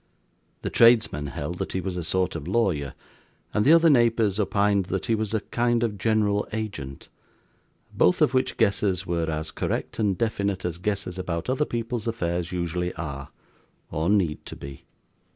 The 0.63 0.71
tradesmen 0.71 1.27
held 1.27 1.59
that 1.59 1.73
he 1.73 1.79
was 1.79 1.95
a 1.95 2.03
sort 2.03 2.35
of 2.35 2.47
lawyer, 2.47 2.95
and 3.53 3.63
the 3.63 3.73
other 3.73 3.87
neighbours 3.87 4.39
opined 4.39 4.85
that 4.85 5.05
he 5.05 5.13
was 5.13 5.31
a 5.31 5.41
kind 5.41 5.83
of 5.83 5.99
general 5.99 6.47
agent; 6.53 7.07
both 7.93 8.19
of 8.19 8.33
which 8.33 8.57
guesses 8.57 9.05
were 9.05 9.29
as 9.29 9.51
correct 9.51 9.99
and 9.99 10.17
definite 10.17 10.65
as 10.65 10.79
guesses 10.79 11.19
about 11.19 11.51
other 11.51 11.65
people's 11.65 12.07
affairs 12.07 12.51
usually 12.51 12.91
are, 12.95 13.29
or 13.91 14.09
need 14.09 14.43
to 14.47 14.55
be. 14.55 14.85